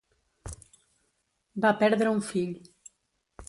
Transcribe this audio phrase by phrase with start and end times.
[1.67, 2.59] Va perdre un fill.